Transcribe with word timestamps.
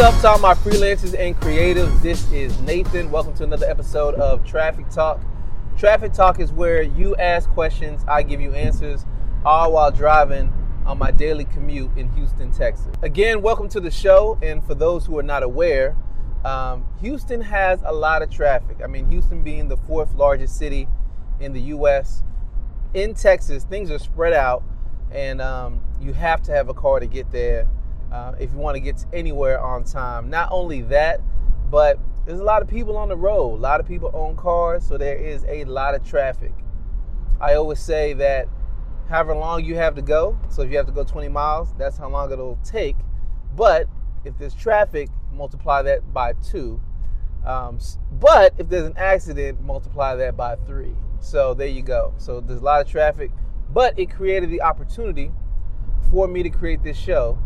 up 0.00 0.18
to 0.18 0.28
all 0.30 0.38
my 0.38 0.54
freelancers 0.54 1.14
and 1.18 1.38
creatives? 1.38 2.00
This 2.00 2.32
is 2.32 2.58
Nathan. 2.60 3.10
Welcome 3.10 3.34
to 3.34 3.44
another 3.44 3.68
episode 3.68 4.14
of 4.14 4.42
Traffic 4.46 4.88
Talk. 4.88 5.20
Traffic 5.76 6.14
Talk 6.14 6.40
is 6.40 6.52
where 6.52 6.80
you 6.80 7.14
ask 7.16 7.50
questions, 7.50 8.02
I 8.08 8.22
give 8.22 8.40
you 8.40 8.54
answers, 8.54 9.04
all 9.44 9.72
while 9.72 9.90
driving 9.90 10.50
on 10.86 10.96
my 10.96 11.10
daily 11.10 11.44
commute 11.44 11.94
in 11.98 12.10
Houston, 12.14 12.50
Texas. 12.50 12.94
Again, 13.02 13.42
welcome 13.42 13.68
to 13.68 13.78
the 13.78 13.90
show. 13.90 14.38
And 14.40 14.64
for 14.64 14.74
those 14.74 15.04
who 15.04 15.18
are 15.18 15.22
not 15.22 15.42
aware, 15.42 15.94
um, 16.46 16.86
Houston 17.02 17.42
has 17.42 17.82
a 17.84 17.92
lot 17.92 18.22
of 18.22 18.30
traffic. 18.30 18.78
I 18.82 18.86
mean, 18.86 19.06
Houston 19.10 19.42
being 19.42 19.68
the 19.68 19.76
fourth 19.76 20.14
largest 20.14 20.56
city 20.56 20.88
in 21.40 21.52
the 21.52 21.60
U.S. 21.60 22.22
In 22.94 23.12
Texas, 23.12 23.64
things 23.64 23.90
are 23.90 23.98
spread 23.98 24.32
out, 24.32 24.62
and 25.10 25.42
um, 25.42 25.82
you 26.00 26.14
have 26.14 26.40
to 26.44 26.52
have 26.52 26.70
a 26.70 26.74
car 26.74 27.00
to 27.00 27.06
get 27.06 27.30
there 27.32 27.68
uh, 28.12 28.34
if 28.38 28.52
you 28.52 28.58
want 28.58 28.74
to 28.74 28.80
get 28.80 29.04
anywhere 29.12 29.60
on 29.60 29.84
time. 29.84 30.30
Not 30.30 30.48
only 30.50 30.82
that, 30.82 31.20
but 31.70 31.98
there's 32.26 32.40
a 32.40 32.44
lot 32.44 32.62
of 32.62 32.68
people 32.68 32.96
on 32.96 33.08
the 33.08 33.16
road. 33.16 33.54
A 33.54 33.62
lot 33.62 33.80
of 33.80 33.86
people 33.86 34.10
own 34.14 34.36
cars, 34.36 34.86
so 34.86 34.98
there 34.98 35.16
is 35.16 35.44
a 35.48 35.64
lot 35.64 35.94
of 35.94 36.04
traffic. 36.04 36.52
I 37.40 37.54
always 37.54 37.80
say 37.80 38.12
that 38.14 38.48
however 39.08 39.34
long 39.34 39.64
you 39.64 39.76
have 39.76 39.94
to 39.96 40.02
go, 40.02 40.38
so 40.48 40.62
if 40.62 40.70
you 40.70 40.76
have 40.76 40.86
to 40.86 40.92
go 40.92 41.04
20 41.04 41.28
miles, 41.28 41.72
that's 41.78 41.96
how 41.96 42.08
long 42.08 42.30
it'll 42.32 42.58
take. 42.64 42.96
But 43.56 43.86
if 44.24 44.36
there's 44.38 44.54
traffic, 44.54 45.08
multiply 45.32 45.82
that 45.82 46.12
by 46.12 46.34
two. 46.34 46.80
Um, 47.44 47.78
but 48.12 48.54
if 48.58 48.68
there's 48.68 48.86
an 48.86 48.96
accident, 48.96 49.60
multiply 49.62 50.14
that 50.16 50.36
by 50.36 50.56
three. 50.56 50.94
So 51.20 51.54
there 51.54 51.66
you 51.68 51.82
go. 51.82 52.12
So 52.18 52.40
there's 52.40 52.60
a 52.60 52.64
lot 52.64 52.80
of 52.80 52.90
traffic, 52.90 53.30
but 53.72 53.98
it 53.98 54.10
created 54.10 54.50
the 54.50 54.62
opportunity 54.62 55.32
for 56.10 56.28
me 56.28 56.42
to 56.42 56.50
create 56.50 56.82
this 56.82 56.98
show 56.98 57.38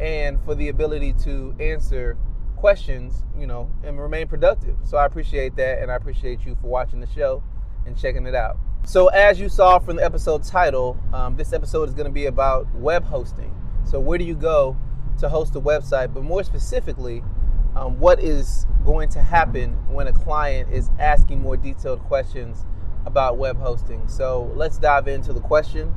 and 0.00 0.42
for 0.44 0.54
the 0.54 0.68
ability 0.68 1.12
to 1.24 1.54
answer 1.60 2.16
questions, 2.56 3.24
you 3.38 3.46
know, 3.46 3.70
and 3.84 3.98
remain 4.00 4.28
productive. 4.28 4.76
So 4.84 4.96
I 4.96 5.06
appreciate 5.06 5.56
that, 5.56 5.80
and 5.80 5.90
I 5.90 5.96
appreciate 5.96 6.44
you 6.44 6.56
for 6.60 6.68
watching 6.68 7.00
the 7.00 7.06
show 7.06 7.42
and 7.86 7.96
checking 7.96 8.26
it 8.26 8.34
out. 8.34 8.58
So, 8.84 9.08
as 9.08 9.38
you 9.38 9.48
saw 9.48 9.78
from 9.78 9.96
the 9.96 10.04
episode 10.04 10.44
title, 10.44 10.96
um, 11.12 11.36
this 11.36 11.52
episode 11.52 11.88
is 11.88 11.94
going 11.94 12.06
to 12.06 12.12
be 12.12 12.26
about 12.26 12.72
web 12.74 13.04
hosting. 13.04 13.54
So, 13.84 14.00
where 14.00 14.18
do 14.18 14.24
you 14.24 14.34
go 14.34 14.76
to 15.18 15.28
host 15.28 15.54
a 15.56 15.60
website? 15.60 16.14
But 16.14 16.22
more 16.22 16.42
specifically, 16.42 17.22
um, 17.76 17.98
what 17.98 18.18
is 18.18 18.66
going 18.86 19.08
to 19.10 19.20
happen 19.20 19.72
when 19.92 20.06
a 20.06 20.12
client 20.12 20.72
is 20.72 20.90
asking 20.98 21.42
more 21.42 21.56
detailed 21.56 22.00
questions 22.04 22.64
about 23.04 23.36
web 23.36 23.58
hosting? 23.60 24.08
So, 24.08 24.50
let's 24.54 24.78
dive 24.78 25.06
into 25.06 25.32
the 25.32 25.40
question. 25.40 25.92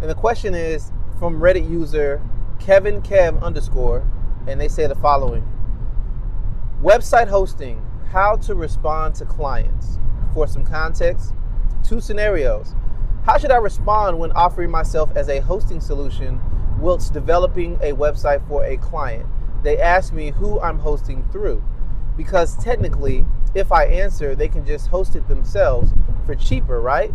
And 0.00 0.08
the 0.08 0.14
question 0.14 0.54
is 0.54 0.92
from 1.18 1.38
Reddit 1.38 1.68
user 1.68 2.22
Kevin 2.66 3.00
Kev 3.00 3.40
underscore, 3.42 4.04
and 4.48 4.60
they 4.60 4.66
say 4.66 4.88
the 4.88 4.96
following 4.96 5.48
Website 6.82 7.28
hosting, 7.28 7.80
how 8.10 8.34
to 8.38 8.56
respond 8.56 9.14
to 9.14 9.24
clients. 9.24 10.00
For 10.34 10.48
some 10.48 10.64
context, 10.64 11.32
two 11.84 12.00
scenarios. 12.00 12.74
How 13.24 13.38
should 13.38 13.52
I 13.52 13.58
respond 13.58 14.18
when 14.18 14.32
offering 14.32 14.72
myself 14.72 15.12
as 15.14 15.28
a 15.28 15.38
hosting 15.38 15.80
solution 15.80 16.40
whilst 16.80 17.12
developing 17.12 17.76
a 17.76 17.92
website 17.92 18.46
for 18.48 18.64
a 18.64 18.76
client? 18.78 19.26
They 19.62 19.80
ask 19.80 20.12
me 20.12 20.32
who 20.32 20.60
I'm 20.60 20.80
hosting 20.80 21.22
through. 21.30 21.62
Because 22.16 22.56
technically, 22.56 23.24
if 23.54 23.70
I 23.70 23.84
answer, 23.84 24.34
they 24.34 24.48
can 24.48 24.66
just 24.66 24.88
host 24.88 25.14
it 25.14 25.28
themselves 25.28 25.92
for 26.24 26.34
cheaper, 26.34 26.80
right? 26.80 27.12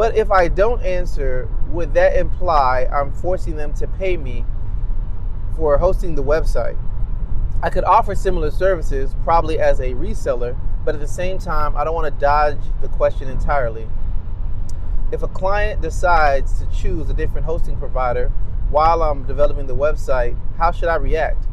But 0.00 0.16
if 0.16 0.30
I 0.30 0.48
don't 0.48 0.82
answer, 0.82 1.46
would 1.68 1.92
that 1.92 2.16
imply 2.16 2.88
I'm 2.90 3.12
forcing 3.12 3.56
them 3.56 3.74
to 3.74 3.86
pay 3.86 4.16
me 4.16 4.46
for 5.54 5.76
hosting 5.76 6.14
the 6.14 6.24
website? 6.24 6.78
I 7.62 7.68
could 7.68 7.84
offer 7.84 8.14
similar 8.14 8.50
services, 8.50 9.14
probably 9.24 9.58
as 9.58 9.78
a 9.78 9.92
reseller, 9.92 10.58
but 10.86 10.94
at 10.94 11.02
the 11.02 11.06
same 11.06 11.36
time, 11.36 11.76
I 11.76 11.84
don't 11.84 11.94
want 11.94 12.06
to 12.14 12.18
dodge 12.18 12.56
the 12.80 12.88
question 12.88 13.28
entirely. 13.28 13.86
If 15.12 15.22
a 15.22 15.28
client 15.28 15.82
decides 15.82 16.58
to 16.60 16.66
choose 16.74 17.10
a 17.10 17.12
different 17.12 17.44
hosting 17.44 17.76
provider 17.76 18.32
while 18.70 19.02
I'm 19.02 19.24
developing 19.24 19.66
the 19.66 19.76
website, 19.76 20.34
how 20.56 20.72
should 20.72 20.88
I 20.88 20.96
react? 20.96 21.46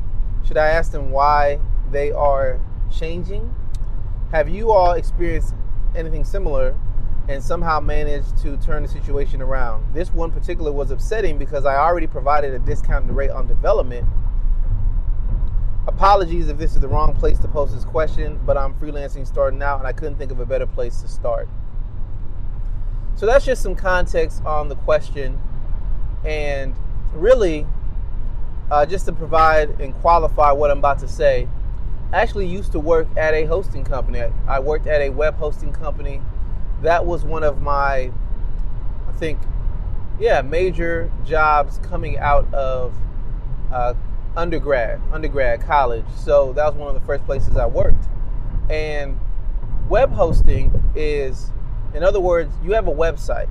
Should 0.46 0.56
I 0.56 0.68
ask 0.68 0.94
them 0.94 1.12
why 1.12 1.60
they 1.92 2.14
are 2.14 2.62
changing? 2.98 3.54
Have 4.32 4.48
you 4.48 4.72
all 4.72 4.94
experienced 4.94 5.54
anything 5.94 6.24
similar 6.24 6.78
and 7.28 7.44
somehow 7.44 7.80
managed 7.80 8.38
to 8.40 8.58
turn 8.58 8.84
the 8.84 8.90
situation 8.90 9.42
around? 9.42 9.94
This 9.94 10.14
one 10.14 10.32
particular 10.32 10.72
was 10.72 10.92
upsetting 10.92 11.38
because 11.38 11.66
I 11.66 11.76
already 11.76 12.08
provided 12.08 12.54
a 12.54 12.60
discounted 12.60 13.12
rate 13.12 13.32
on 13.32 13.48
development 13.48 14.08
Apologies 15.88 16.50
if 16.50 16.58
this 16.58 16.76
is 16.76 16.82
the 16.82 16.88
wrong 16.88 17.16
place 17.16 17.40
to 17.40 17.48
post 17.48 17.74
this 17.74 17.86
question, 17.86 18.38
but 18.46 18.58
I'm 18.58 18.74
freelancing 18.74 19.26
starting 19.26 19.64
out 19.64 19.80
and 19.80 19.88
I 19.88 19.94
couldn't 19.94 20.18
think 20.18 20.32
of 20.32 20.40
a 20.42 20.46
better 20.46 20.68
place 20.68 21.02
to 21.02 21.08
start. 21.08 21.48
So 23.16 23.26
that's 23.26 23.46
just 23.46 23.64
some 23.64 23.74
context 23.74 24.44
on 24.44 24.68
the 24.68 24.76
question. 24.76 25.40
And 26.26 26.76
really, 27.14 27.66
uh, 28.70 28.86
just 28.86 29.06
to 29.06 29.14
provide 29.14 29.80
and 29.80 29.96
qualify 30.02 30.52
what 30.52 30.72
I'm 30.72 30.80
about 30.80 31.00
to 31.00 31.08
say, 31.08 31.48
I 32.12 32.18
actually 32.22 32.48
used 32.48 32.74
to 32.74 32.80
work 32.80 33.08
at 33.16 33.34
a 33.34 33.46
hosting 33.46 33.86
company. 33.86 34.22
I 34.46 34.60
worked 34.60 34.88
at 34.88 35.00
a 35.02 35.10
web 35.10 35.38
hosting 35.38 35.72
company. 35.72 36.22
That 36.82 37.06
was 37.06 37.24
one 37.24 37.44
of 37.44 37.62
my, 37.62 38.12
I 39.08 39.12
think, 39.14 39.40
yeah, 40.20 40.42
major 40.42 41.12
jobs 41.26 41.80
coming 41.80 42.18
out 42.18 42.52
of 42.54 42.96
uh, 43.72 43.94
undergrad, 44.36 45.02
undergrad, 45.12 45.62
college. 45.62 46.06
So 46.16 46.54
that 46.54 46.66
was 46.66 46.76
one 46.76 46.88
of 46.96 47.00
the 47.00 47.06
first 47.06 47.26
places 47.26 47.58
I 47.58 47.66
worked. 47.66 48.06
And 48.70 49.20
web 49.90 50.12
hosting 50.12 50.84
is, 50.96 51.52
in 51.94 52.04
other 52.04 52.20
words, 52.20 52.54
you 52.64 52.74
have 52.74 52.88
a 52.88 52.94
website, 52.94 53.50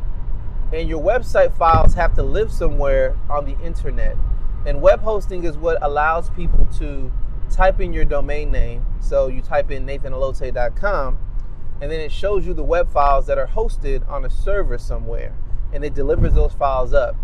and 0.72 0.88
your 0.88 1.03
website 1.03 1.56
files 1.56 1.94
have 1.94 2.15
to 2.15 2.22
live 2.22 2.53
somewhere 2.53 3.16
on 3.28 3.44
the 3.44 3.59
internet. 3.65 4.16
And 4.66 4.81
web 4.81 5.00
hosting 5.00 5.44
is 5.44 5.56
what 5.56 5.78
allows 5.81 6.31
people 6.31 6.66
to 6.78 7.12
type 7.50 7.81
in 7.81 7.92
your 7.92 8.04
domain 8.04 8.50
name. 8.50 8.84
So 9.00 9.28
you 9.28 9.41
type 9.41 9.70
in 9.70 9.86
nathanallotey.com, 9.86 11.19
and 11.81 11.91
then 11.91 12.00
it 12.00 12.10
shows 12.10 12.47
you 12.47 12.54
the 12.54 12.64
web 12.64 12.91
files 12.91 13.26
that 13.26 13.38
are 13.38 13.47
hosted 13.47 14.09
on 14.09 14.25
a 14.25 14.31
server 14.31 14.78
somewhere, 14.78 15.34
and 15.72 15.84
it 15.84 15.94
delivers 15.94 16.34
those 16.34 16.53
files 16.53 16.94
up. 16.94 17.16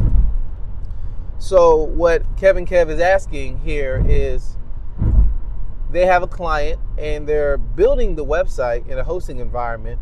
So 1.38 1.76
what 1.76 2.22
Kevin 2.36 2.66
Kev 2.66 2.88
is 2.88 3.00
asking 3.00 3.58
here 3.60 4.04
is 4.06 4.56
they 5.91 6.06
have 6.06 6.22
a 6.22 6.28
client 6.28 6.80
and 6.96 7.28
they're 7.28 7.58
building 7.58 8.14
the 8.14 8.24
website 8.24 8.88
in 8.88 8.98
a 8.98 9.04
hosting 9.04 9.38
environment. 9.38 10.00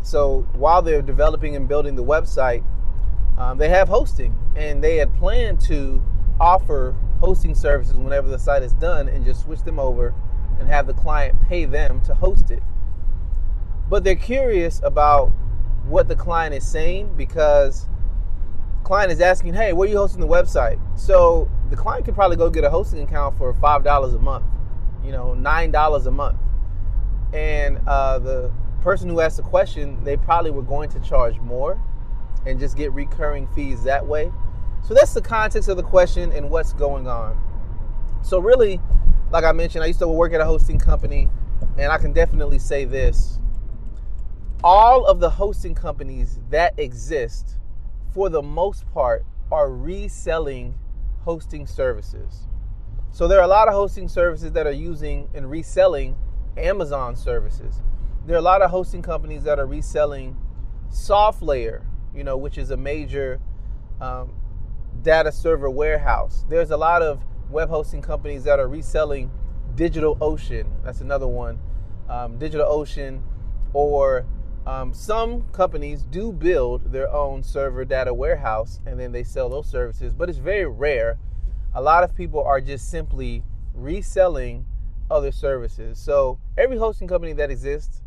So 0.00 0.48
while 0.54 0.80
they're 0.80 1.02
developing 1.02 1.54
and 1.54 1.68
building 1.68 1.94
the 1.94 2.04
website, 2.04 2.64
um, 3.36 3.58
they 3.58 3.68
have 3.68 3.88
hosting 3.88 4.36
and 4.56 4.82
they 4.82 4.96
had 4.96 5.14
planned 5.14 5.60
to 5.62 6.02
offer 6.40 6.96
hosting 7.20 7.54
services 7.54 7.96
whenever 7.96 8.28
the 8.28 8.38
site 8.38 8.62
is 8.62 8.72
done 8.72 9.08
and 9.08 9.24
just 9.24 9.42
switch 9.42 9.62
them 9.62 9.78
over 9.78 10.14
and 10.58 10.68
have 10.68 10.86
the 10.86 10.94
client 10.94 11.40
pay 11.42 11.64
them 11.64 12.00
to 12.02 12.14
host 12.14 12.50
it. 12.50 12.62
But 13.88 14.04
they're 14.04 14.16
curious 14.16 14.80
about 14.82 15.32
what 15.86 16.08
the 16.08 16.16
client 16.16 16.54
is 16.54 16.66
saying 16.66 17.14
because 17.16 17.86
client 18.84 19.10
is 19.10 19.20
asking, 19.20 19.54
hey, 19.54 19.72
where 19.72 19.88
are 19.88 19.90
you 19.90 19.96
hosting 19.96 20.20
the 20.20 20.26
website? 20.26 20.78
So 20.98 21.50
the 21.70 21.76
client 21.76 22.04
could 22.04 22.14
probably 22.14 22.36
go 22.36 22.50
get 22.50 22.64
a 22.64 22.70
hosting 22.70 23.00
account 23.00 23.36
for 23.38 23.52
five 23.54 23.84
dollars 23.84 24.14
a 24.14 24.18
month, 24.18 24.44
you 25.04 25.12
know, 25.12 25.34
nine 25.34 25.70
dollars 25.70 26.06
a 26.06 26.10
month, 26.10 26.38
and 27.32 27.80
uh, 27.86 28.18
the 28.18 28.50
person 28.82 29.08
who 29.08 29.20
asked 29.20 29.36
the 29.36 29.42
question, 29.42 30.02
they 30.04 30.16
probably 30.16 30.50
were 30.50 30.62
going 30.62 30.88
to 30.90 31.00
charge 31.00 31.38
more, 31.40 31.80
and 32.46 32.58
just 32.58 32.76
get 32.76 32.92
recurring 32.92 33.46
fees 33.48 33.82
that 33.84 34.06
way. 34.06 34.32
So 34.86 34.94
that's 34.94 35.12
the 35.12 35.20
context 35.20 35.68
of 35.68 35.76
the 35.76 35.82
question 35.82 36.32
and 36.32 36.50
what's 36.50 36.72
going 36.72 37.06
on. 37.06 37.38
So 38.22 38.38
really, 38.38 38.80
like 39.30 39.44
I 39.44 39.52
mentioned, 39.52 39.84
I 39.84 39.88
used 39.88 39.98
to 39.98 40.08
work 40.08 40.32
at 40.32 40.40
a 40.40 40.44
hosting 40.44 40.78
company, 40.78 41.28
and 41.76 41.92
I 41.92 41.98
can 41.98 42.12
definitely 42.12 42.58
say 42.58 42.84
this: 42.84 43.38
all 44.64 45.06
of 45.06 45.20
the 45.20 45.30
hosting 45.30 45.74
companies 45.74 46.40
that 46.50 46.78
exist 46.78 47.58
for 48.12 48.28
the 48.28 48.42
most 48.42 48.90
part, 48.92 49.24
are 49.50 49.70
reselling 49.70 50.74
hosting 51.20 51.66
services. 51.66 52.46
So 53.10 53.28
there 53.28 53.38
are 53.38 53.44
a 53.44 53.48
lot 53.48 53.68
of 53.68 53.74
hosting 53.74 54.08
services 54.08 54.52
that 54.52 54.66
are 54.66 54.72
using 54.72 55.28
and 55.34 55.50
reselling 55.50 56.16
Amazon 56.56 57.16
services. 57.16 57.82
There 58.26 58.36
are 58.36 58.40
a 58.40 58.42
lot 58.42 58.62
of 58.62 58.70
hosting 58.70 59.02
companies 59.02 59.44
that 59.44 59.58
are 59.58 59.66
reselling 59.66 60.36
SoftLayer, 60.90 61.84
you 62.14 62.24
know, 62.24 62.36
which 62.36 62.58
is 62.58 62.70
a 62.70 62.76
major 62.76 63.40
um, 64.00 64.32
data 65.02 65.32
server 65.32 65.70
warehouse. 65.70 66.44
There's 66.48 66.70
a 66.70 66.76
lot 66.76 67.02
of 67.02 67.22
web 67.50 67.68
hosting 67.68 68.02
companies 68.02 68.44
that 68.44 68.58
are 68.58 68.68
reselling 68.68 69.30
DigitalOcean. 69.76 70.66
That's 70.84 71.00
another 71.00 71.28
one. 71.28 71.58
Um, 72.08 72.38
DigitalOcean 72.38 73.20
or 73.72 74.26
um, 74.68 74.92
some 74.92 75.44
companies 75.52 76.02
do 76.02 76.30
build 76.30 76.92
their 76.92 77.10
own 77.10 77.42
server 77.42 77.86
data 77.86 78.12
warehouse 78.12 78.80
and 78.84 79.00
then 79.00 79.12
they 79.12 79.24
sell 79.24 79.48
those 79.48 79.66
services, 79.66 80.12
but 80.12 80.28
it's 80.28 80.36
very 80.36 80.66
rare. 80.66 81.16
A 81.74 81.80
lot 81.80 82.04
of 82.04 82.14
people 82.14 82.44
are 82.44 82.60
just 82.60 82.90
simply 82.90 83.42
reselling 83.72 84.66
other 85.10 85.32
services. 85.32 85.98
So 85.98 86.38
every 86.58 86.76
hosting 86.76 87.08
company 87.08 87.32
that 87.32 87.50
exists, 87.50 88.02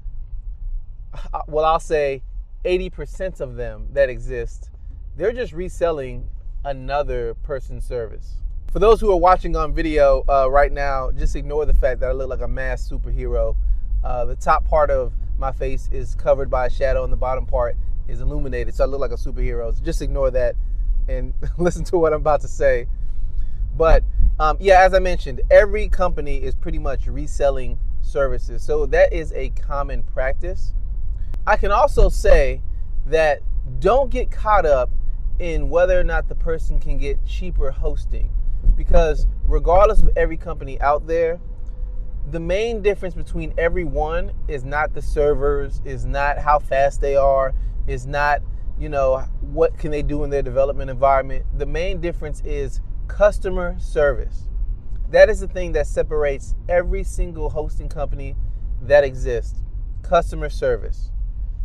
uh, 1.33 1.41
well, 1.47 1.65
I'll 1.65 1.79
say 1.79 2.21
80% 2.63 3.41
of 3.41 3.55
them 3.55 3.87
that 3.93 4.09
exist, 4.11 4.69
they're 5.17 5.33
just 5.33 5.53
reselling 5.53 6.29
another 6.63 7.33
person's 7.41 7.85
service. 7.85 8.35
For 8.71 8.77
those 8.77 9.01
who 9.01 9.09
are 9.11 9.17
watching 9.17 9.55
on 9.55 9.73
video 9.73 10.23
uh, 10.29 10.47
right 10.47 10.71
now, 10.71 11.09
just 11.09 11.35
ignore 11.35 11.65
the 11.65 11.73
fact 11.73 12.01
that 12.01 12.09
I 12.09 12.11
look 12.11 12.29
like 12.29 12.41
a 12.41 12.47
masked 12.47 12.91
superhero. 12.91 13.55
Uh, 14.03 14.25
the 14.25 14.35
top 14.35 14.63
part 14.65 14.91
of 14.91 15.11
my 15.41 15.51
face 15.51 15.89
is 15.91 16.15
covered 16.15 16.49
by 16.49 16.67
a 16.67 16.69
shadow, 16.69 17.03
and 17.03 17.11
the 17.11 17.17
bottom 17.17 17.45
part 17.45 17.75
is 18.07 18.21
illuminated, 18.21 18.75
so 18.75 18.83
I 18.83 18.87
look 18.87 19.01
like 19.01 19.11
a 19.11 19.15
superhero. 19.15 19.75
So 19.75 19.83
just 19.83 20.01
ignore 20.01 20.31
that 20.31 20.55
and 21.09 21.33
listen 21.57 21.83
to 21.85 21.97
what 21.97 22.13
I'm 22.13 22.21
about 22.21 22.41
to 22.41 22.47
say. 22.47 22.87
But 23.75 24.03
um, 24.39 24.57
yeah, 24.59 24.81
as 24.81 24.93
I 24.93 24.99
mentioned, 24.99 25.41
every 25.49 25.89
company 25.89 26.37
is 26.37 26.53
pretty 26.53 26.77
much 26.77 27.07
reselling 27.07 27.79
services, 28.01 28.63
so 28.63 28.85
that 28.85 29.11
is 29.11 29.33
a 29.33 29.49
common 29.49 30.03
practice. 30.03 30.73
I 31.47 31.57
can 31.57 31.71
also 31.71 32.07
say 32.07 32.61
that 33.07 33.41
don't 33.79 34.11
get 34.11 34.29
caught 34.29 34.65
up 34.65 34.91
in 35.39 35.69
whether 35.69 35.99
or 35.99 36.03
not 36.03 36.29
the 36.29 36.35
person 36.35 36.79
can 36.79 36.99
get 36.99 37.25
cheaper 37.25 37.71
hosting 37.71 38.29
because 38.75 39.25
regardless 39.45 40.01
of 40.01 40.11
every 40.15 40.37
company 40.37 40.79
out 40.81 41.07
there 41.07 41.39
the 42.29 42.39
main 42.39 42.81
difference 42.81 43.15
between 43.15 43.53
every 43.57 43.83
one 43.83 44.31
is 44.47 44.63
not 44.63 44.93
the 44.93 45.01
servers 45.01 45.81
is 45.85 46.05
not 46.05 46.37
how 46.37 46.59
fast 46.59 47.01
they 47.01 47.15
are 47.15 47.53
is 47.87 48.05
not 48.05 48.41
you 48.79 48.89
know 48.89 49.19
what 49.41 49.77
can 49.77 49.91
they 49.91 50.01
do 50.01 50.23
in 50.23 50.29
their 50.29 50.41
development 50.41 50.89
environment. 50.89 51.45
The 51.57 51.65
main 51.65 51.99
difference 52.01 52.41
is 52.41 52.81
customer 53.07 53.77
service. 53.79 54.49
That 55.09 55.29
is 55.29 55.41
the 55.41 55.47
thing 55.47 55.73
that 55.73 55.87
separates 55.87 56.55
every 56.69 57.03
single 57.03 57.49
hosting 57.49 57.89
company 57.89 58.35
that 58.81 59.03
exists 59.03 59.61
customer 60.01 60.49
service. 60.49 61.11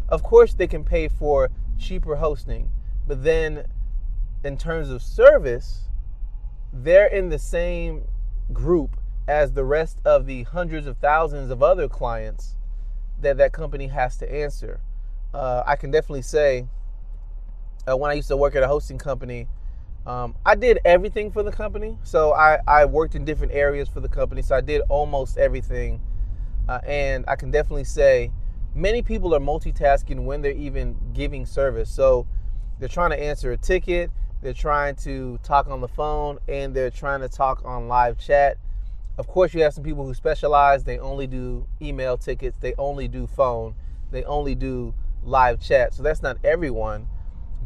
Of 0.09 0.23
course 0.23 0.55
they 0.55 0.67
can 0.67 0.85
pay 0.85 1.09
for 1.09 1.51
cheaper 1.79 2.17
hosting 2.17 2.71
but 3.07 3.23
then 3.23 3.67
in 4.45 4.57
terms 4.57 4.91
of 4.91 5.03
service 5.03 5.89
they're 6.73 7.07
in 7.07 7.29
the 7.29 7.39
same 7.39 8.05
group 8.53 8.97
as 9.29 9.53
the 9.53 9.65
rest 9.65 9.99
of 10.05 10.27
the 10.27 10.45
hundreds 10.45 10.87
of 10.87 10.99
thousands 10.99 11.51
of 11.51 11.63
other 11.63 11.89
clients 11.89 12.57
that 13.21 13.37
that 13.39 13.53
company 13.53 13.89
has 13.89 14.17
to 14.19 14.33
answer. 14.33 14.81
Uh, 15.35 15.63
I 15.67 15.77
can 15.77 15.91
definitely 15.91 16.23
say 16.23 16.67
uh, 17.89 17.97
when 17.97 18.11
I 18.11 18.15
used 18.15 18.29
to 18.29 18.37
work 18.37 18.55
at 18.55 18.63
a 18.63 18.69
hosting 18.69 18.99
company, 18.99 19.49
um, 20.07 20.37
I 20.45 20.55
did 20.55 20.79
everything 20.85 21.33
for 21.33 21.43
the 21.43 21.51
company. 21.51 21.99
So 22.05 22.33
I, 22.33 22.59
I 22.67 22.85
worked 22.85 23.15
in 23.15 23.25
different 23.25 23.53
areas 23.53 23.89
for 23.89 24.01
the 24.01 24.09
company. 24.09 24.43
So 24.43 24.55
I 24.55 24.61
did 24.61 24.83
almost 24.89 25.37
everything. 25.37 26.01
Uh, 26.69 26.81
and 26.87 27.25
I 27.29 27.37
can 27.37 27.51
definitely 27.51 27.85
say 27.85 28.31
many 28.75 29.03
people 29.03 29.35
are 29.35 29.41
multitasking 29.41 30.25
when 30.25 30.43
they're 30.43 30.53
even 30.53 30.97
giving 31.13 31.47
service. 31.47 31.91
So 31.91 32.27
they're 32.79 32.89
trying 32.89 33.11
to 33.11 33.21
answer 33.21 33.53
a 33.53 33.57
ticket, 33.57 34.11
they're 34.43 34.53
trying 34.53 34.97
to 34.97 35.39
talk 35.43 35.67
on 35.67 35.81
the 35.81 35.89
phone 35.89 36.39
and 36.47 36.75
they're 36.75 36.91
trying 36.91 37.21
to 37.21 37.29
talk 37.29 37.63
on 37.65 37.89
live 37.89 38.19
chat. 38.19 38.59
Of 39.19 39.27
course, 39.27 39.55
you 39.55 39.63
have 39.63 39.73
some 39.73 39.85
people 39.85 40.05
who 40.05 40.15
specialize. 40.15 40.85
They 40.85 40.99
only 40.99 41.27
do 41.27 41.67
email 41.81 42.17
tickets, 42.19 42.59
they 42.61 42.75
only 42.77 43.09
do 43.09 43.27
phone, 43.27 43.75
they 44.11 44.25
only 44.25 44.55
do 44.55 44.95
live 45.23 45.61
chat. 45.61 45.95
So 45.95 46.03
that's 46.03 46.23
not 46.23 46.37
everyone, 46.45 47.09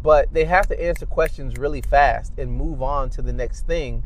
but 0.03 0.33
they 0.33 0.45
have 0.45 0.69
to 0.69 0.81
answer 0.81 1.07
questions 1.07 1.57
really 1.57 1.81
fast 1.81 2.33
and 2.39 2.53
move 2.53 2.83
on 2.83 3.11
to 3.11 3.23
the 3.23 3.33
next 3.33 3.67
thing. 3.67 4.05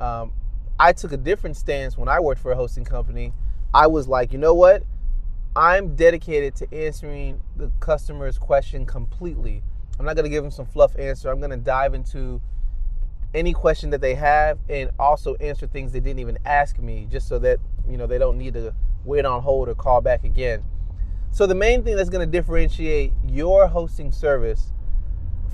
Um, 0.00 0.32
I 0.80 0.92
took 0.92 1.12
a 1.12 1.16
different 1.16 1.56
stance 1.56 1.96
when 1.96 2.08
I 2.08 2.20
worked 2.20 2.40
for 2.40 2.52
a 2.52 2.56
hosting 2.56 2.84
company. 2.84 3.32
I 3.74 3.86
was 3.86 4.08
like, 4.08 4.32
you 4.32 4.38
know 4.38 4.54
what? 4.54 4.82
I'm 5.54 5.94
dedicated 5.94 6.56
to 6.56 6.74
answering 6.74 7.40
the 7.56 7.70
customer's 7.80 8.38
question 8.38 8.86
completely. 8.86 9.62
I'm 9.98 10.06
not 10.06 10.16
going 10.16 10.24
to 10.24 10.30
give 10.30 10.42
them 10.42 10.50
some 10.50 10.66
fluff 10.66 10.98
answer. 10.98 11.30
I'm 11.30 11.38
going 11.38 11.50
to 11.50 11.58
dive 11.58 11.92
into 11.92 12.40
any 13.34 13.52
question 13.52 13.90
that 13.90 14.00
they 14.00 14.14
have 14.14 14.58
and 14.68 14.90
also 14.98 15.34
answer 15.36 15.66
things 15.66 15.92
they 15.92 16.00
didn't 16.00 16.20
even 16.20 16.38
ask 16.44 16.78
me 16.78 17.06
just 17.10 17.28
so 17.28 17.38
that, 17.38 17.58
you 17.88 17.96
know, 17.96 18.06
they 18.06 18.18
don't 18.18 18.38
need 18.38 18.54
to 18.54 18.74
wait 19.04 19.24
on 19.24 19.42
hold 19.42 19.68
or 19.68 19.74
call 19.74 20.00
back 20.00 20.24
again. 20.24 20.62
So 21.30 21.46
the 21.46 21.54
main 21.54 21.82
thing 21.82 21.96
that's 21.96 22.10
going 22.10 22.26
to 22.26 22.30
differentiate 22.30 23.12
your 23.24 23.66
hosting 23.68 24.12
service 24.12 24.72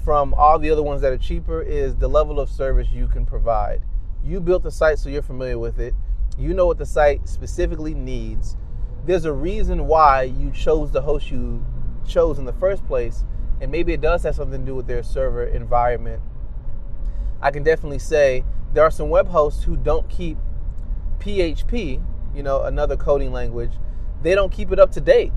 from 0.05 0.35
all 0.35 0.59
the 0.59 0.71
other 0.71 0.83
ones 0.83 1.03
that 1.03 1.13
are 1.13 1.19
cheaper 1.19 1.63
is 1.63 1.97
the 1.97 2.09
level 2.09 2.41
of 2.41 2.51
service 2.51 2.89
you 2.91 3.07
can 3.07 3.25
provide. 3.25 3.83
You 4.25 4.41
built 4.41 4.65
the 4.65 4.71
site 4.71 4.99
so 4.99 5.09
you're 5.09 5.23
familiar 5.23 5.59
with 5.59 5.79
it. 5.79 5.95
You 6.37 6.55
know 6.55 6.67
what 6.67 6.79
the 6.79 6.87
site 6.87 7.29
specifically 7.29 7.95
needs. 7.95 8.57
There's 9.07 9.25
a 9.25 9.33
reason 9.33 9.87
why 9.87 10.23
you 10.25 10.51
chose 10.51 10.91
the 10.91 11.03
host 11.03 11.31
you 11.31 11.65
chose 12.07 12.39
in 12.39 12.45
the 12.45 12.53
first 12.55 12.85
place 12.87 13.25
and 13.61 13.71
maybe 13.71 13.93
it 13.93 14.01
does 14.01 14.23
have 14.23 14.35
something 14.35 14.61
to 14.61 14.67
do 14.67 14.75
with 14.75 14.87
their 14.87 15.03
server 15.03 15.45
environment. 15.45 16.23
I 17.41 17.51
can 17.51 17.63
definitely 17.63 17.99
say 17.99 18.45
there 18.73 18.85
are 18.85 18.91
some 18.91 19.09
web 19.09 19.29
hosts 19.29 19.65
who 19.65 19.77
don't 19.77 20.09
keep 20.09 20.39
PHP, 21.21 22.03
you 22.35 22.43
know, 22.43 22.63
another 22.63 22.97
coding 22.97 23.33
language, 23.33 23.73
they 24.23 24.35
don't 24.35 24.53
keep 24.53 24.73
it 24.73 24.79
up 24.79 24.93
to 24.93 25.01
date, 25.01 25.33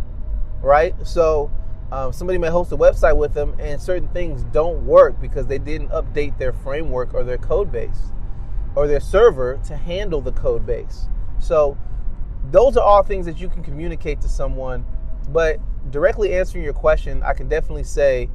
right? 0.62 0.96
So 1.06 1.52
um, 1.92 2.14
somebody 2.14 2.40
may 2.40 2.50
host 2.50 2.72
a 2.72 2.78
website 2.78 3.18
with 3.18 3.34
them 3.34 3.56
and 3.60 3.82
certain 3.82 4.08
things 4.10 4.44
don't 4.46 4.86
work 4.86 5.20
because 5.20 5.48
they 5.48 5.60
didn't 5.60 5.90
update 5.90 6.38
their 6.38 6.54
framework 6.54 7.14
or 7.14 7.24
their 7.24 7.38
code 7.38 7.72
base 7.72 8.12
or 8.76 8.88
their 8.88 9.00
server 9.00 9.60
to 9.66 9.76
handle 9.76 10.22
the 10.22 10.32
code 10.32 10.66
base. 10.66 11.08
So 11.40 11.78
those 12.50 12.78
are 12.78 12.84
all 12.84 13.04
things 13.04 13.26
that 13.26 13.40
you 13.40 13.50
can 13.50 13.64
communicate 13.64 14.22
to 14.22 14.30
someone, 14.30 14.86
but 15.30 15.60
directly 15.92 16.34
answering 16.34 16.64
your 16.64 16.74
question, 16.74 17.22
I 17.24 17.34
can 17.34 17.48
definitely 17.48 17.84
say 17.84 18.30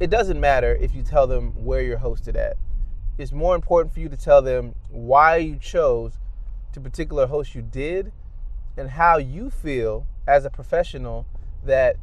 it 0.00 0.10
doesn't 0.10 0.38
matter 0.38 0.76
if 0.76 0.94
you 0.94 1.02
tell 1.02 1.26
them 1.26 1.52
where 1.64 1.80
you're 1.82 1.98
hosted 1.98 2.36
at. 2.36 2.56
It's 3.18 3.32
more 3.32 3.54
important 3.54 3.92
for 3.92 4.00
you 4.00 4.08
to 4.08 4.16
tell 4.16 4.40
them 4.40 4.74
why 4.88 5.36
you 5.36 5.56
chose 5.56 6.18
the 6.72 6.80
particular 6.80 7.26
host 7.26 7.54
you 7.54 7.60
did 7.60 8.12
and 8.76 8.90
how 8.90 9.18
you 9.18 9.50
feel 9.50 10.06
as 10.26 10.44
a 10.44 10.50
professional 10.50 11.26
that 11.64 11.96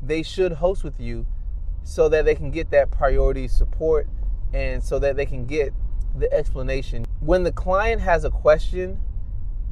they 0.00 0.22
should 0.22 0.52
host 0.52 0.84
with 0.84 1.00
you 1.00 1.26
so 1.82 2.08
that 2.08 2.24
they 2.24 2.34
can 2.34 2.50
get 2.50 2.70
that 2.70 2.90
priority 2.90 3.48
support 3.48 4.06
and 4.52 4.82
so 4.82 4.98
that 5.00 5.16
they 5.16 5.26
can 5.26 5.44
get 5.44 5.72
the 6.16 6.32
explanation. 6.32 7.04
When 7.20 7.42
the 7.42 7.52
client 7.52 8.00
has 8.02 8.24
a 8.24 8.30
question, 8.30 9.00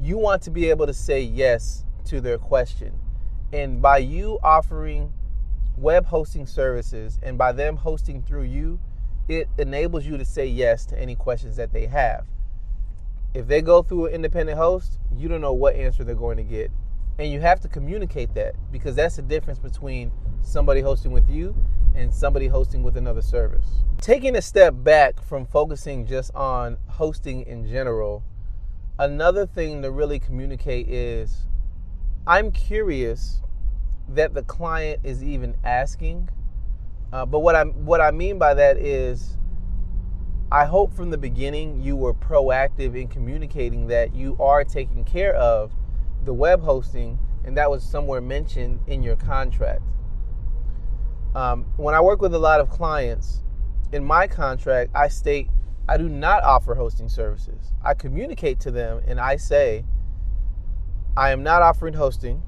you 0.01 0.17
want 0.17 0.41
to 0.43 0.51
be 0.51 0.69
able 0.69 0.85
to 0.85 0.93
say 0.93 1.21
yes 1.21 1.85
to 2.05 2.19
their 2.19 2.37
question. 2.37 2.99
And 3.53 3.81
by 3.81 3.99
you 3.99 4.37
offering 4.43 5.13
web 5.77 6.05
hosting 6.07 6.45
services 6.45 7.19
and 7.23 7.37
by 7.37 7.53
them 7.53 7.77
hosting 7.77 8.21
through 8.21 8.43
you, 8.43 8.79
it 9.27 9.47
enables 9.57 10.05
you 10.05 10.17
to 10.17 10.25
say 10.25 10.45
yes 10.45 10.85
to 10.87 10.99
any 10.99 11.15
questions 11.15 11.55
that 11.55 11.71
they 11.73 11.87
have. 11.87 12.25
If 13.33 13.47
they 13.47 13.61
go 13.61 13.81
through 13.81 14.07
an 14.07 14.13
independent 14.13 14.57
host, 14.57 14.99
you 15.15 15.27
don't 15.27 15.41
know 15.41 15.53
what 15.53 15.75
answer 15.75 16.03
they're 16.03 16.15
going 16.15 16.37
to 16.37 16.43
get. 16.43 16.71
And 17.17 17.31
you 17.31 17.41
have 17.41 17.59
to 17.61 17.67
communicate 17.67 18.33
that 18.35 18.55
because 18.71 18.95
that's 18.95 19.15
the 19.15 19.21
difference 19.21 19.59
between 19.59 20.11
somebody 20.41 20.81
hosting 20.81 21.11
with 21.11 21.29
you 21.29 21.55
and 21.95 22.13
somebody 22.13 22.47
hosting 22.47 22.83
with 22.83 22.97
another 22.97 23.21
service. 23.21 23.65
Taking 24.01 24.35
a 24.35 24.41
step 24.41 24.73
back 24.77 25.21
from 25.23 25.45
focusing 25.45 26.05
just 26.05 26.33
on 26.35 26.77
hosting 26.87 27.41
in 27.45 27.67
general, 27.67 28.23
another 28.99 29.45
thing 29.45 29.81
to 29.83 29.91
really 29.91 30.19
communicate 30.19 30.89
is 30.89 31.47
I'm 32.25 32.51
curious 32.51 33.41
that 34.09 34.33
the 34.33 34.43
client 34.43 35.01
is 35.03 35.23
even 35.23 35.55
asking. 35.63 36.29
Uh, 37.13 37.23
but 37.27 37.39
what 37.39 37.55
I 37.55 37.63
what 37.63 38.01
I 38.01 38.09
mean 38.09 38.39
by 38.39 38.55
that 38.55 38.77
is, 38.77 39.37
I 40.51 40.65
hope 40.65 40.91
from 40.91 41.11
the 41.11 41.17
beginning 41.17 41.79
you 41.79 41.95
were 41.95 42.13
proactive 42.13 42.99
in 42.99 43.07
communicating 43.07 43.85
that 43.87 44.15
you 44.15 44.35
are 44.39 44.63
taking 44.63 45.05
care 45.05 45.35
of 45.35 45.71
the 46.25 46.33
web 46.33 46.63
hosting, 46.63 47.19
and 47.45 47.55
that 47.55 47.69
was 47.69 47.83
somewhere 47.83 48.19
mentioned 48.19 48.79
in 48.87 49.03
your 49.03 49.15
contract. 49.15 49.83
Um, 51.35 51.65
when 51.77 51.93
I 51.93 52.01
work 52.01 52.19
with 52.19 52.33
a 52.33 52.39
lot 52.39 52.59
of 52.59 52.71
clients, 52.71 53.43
in 53.91 54.03
my 54.03 54.25
contract, 54.25 54.89
I 54.95 55.07
state 55.07 55.49
I 55.87 55.97
do 55.97 56.09
not 56.09 56.43
offer 56.43 56.73
hosting 56.73 57.09
services. 57.09 57.73
I 57.83 57.93
communicate 57.93 58.59
to 58.61 58.71
them 58.71 59.01
and 59.05 59.19
I 59.19 59.35
say, 59.35 59.85
I 61.15 61.29
am 61.29 61.43
not 61.43 61.61
offering 61.61 61.93
hosting. 61.93 62.41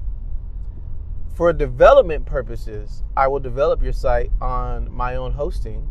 For 1.36 1.52
development 1.52 2.24
purposes, 2.24 3.04
I 3.14 3.28
will 3.28 3.40
develop 3.40 3.82
your 3.82 3.92
site 3.92 4.30
on 4.40 4.90
my 4.90 5.16
own 5.16 5.32
hosting, 5.32 5.90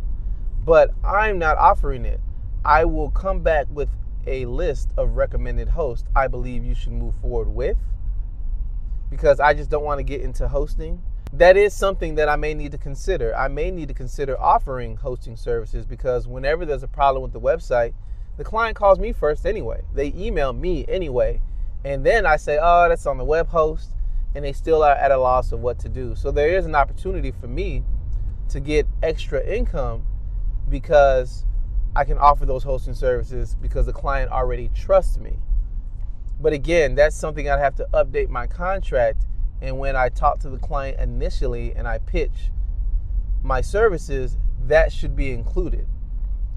but 0.65 0.89
I'm 1.03 1.37
not 1.37 1.59
offering 1.59 2.03
it. 2.03 2.19
I 2.65 2.85
will 2.85 3.11
come 3.11 3.41
back 3.41 3.67
with 3.69 3.89
a 4.25 4.45
list 4.45 4.89
of 4.97 5.11
recommended 5.11 5.69
hosts 5.69 6.09
I 6.15 6.27
believe 6.29 6.65
you 6.65 6.73
should 6.73 6.93
move 6.93 7.13
forward 7.21 7.49
with 7.49 7.77
because 9.11 9.39
I 9.39 9.53
just 9.53 9.69
don't 9.69 9.83
want 9.83 9.99
to 9.99 10.03
get 10.03 10.21
into 10.21 10.47
hosting. 10.47 11.03
That 11.31 11.57
is 11.57 11.75
something 11.75 12.15
that 12.15 12.27
I 12.27 12.37
may 12.37 12.55
need 12.55 12.71
to 12.71 12.79
consider. 12.79 13.35
I 13.35 13.47
may 13.47 13.69
need 13.69 13.89
to 13.89 13.93
consider 13.93 14.41
offering 14.41 14.95
hosting 14.95 15.37
services 15.37 15.85
because 15.85 16.27
whenever 16.27 16.65
there's 16.65 16.81
a 16.81 16.87
problem 16.87 17.21
with 17.21 17.33
the 17.33 17.39
website, 17.39 17.93
the 18.37 18.43
client 18.43 18.75
calls 18.75 18.97
me 18.97 19.13
first 19.13 19.45
anyway. 19.45 19.83
They 19.93 20.11
email 20.17 20.53
me 20.53 20.85
anyway. 20.87 21.39
And 21.83 22.03
then 22.03 22.25
I 22.25 22.37
say, 22.37 22.57
oh, 22.59 22.89
that's 22.89 23.05
on 23.05 23.19
the 23.19 23.23
web 23.23 23.49
host. 23.49 23.91
And 24.35 24.43
they 24.43 24.53
still 24.53 24.83
are 24.83 24.95
at 24.95 25.11
a 25.11 25.17
loss 25.17 25.51
of 25.51 25.61
what 25.61 25.79
to 25.79 25.89
do. 25.89 26.15
So 26.15 26.29
there 26.29 26.49
is 26.49 26.65
an 26.65 26.75
opportunity 26.75 27.31
for 27.31 27.47
me 27.47 27.83
to 28.49 28.59
get 28.59 28.85
extra 29.01 29.43
income 29.43 30.05
because 30.69 31.45
I 31.95 32.03
can 32.03 32.17
offer 32.17 32.45
those 32.45 32.63
hosting 32.63 32.93
services 32.93 33.55
because 33.61 33.85
the 33.85 33.93
client 33.93 34.31
already 34.31 34.69
trusts 34.75 35.17
me. 35.17 35.37
But 36.39 36.51
again, 36.51 36.95
that's 36.95 37.15
something 37.15 37.49
I'd 37.49 37.59
have 37.59 37.75
to 37.75 37.87
update 37.93 38.29
my 38.29 38.45
contract. 38.45 39.25
And 39.61 39.79
when 39.79 39.95
I 39.95 40.09
talk 40.09 40.39
to 40.39 40.49
the 40.49 40.57
client 40.57 40.99
initially 40.99 41.73
and 41.73 41.87
I 41.87 41.99
pitch 41.99 42.51
my 43.41 43.61
services, 43.61 44.37
that 44.67 44.91
should 44.91 45.15
be 45.15 45.31
included. 45.31 45.87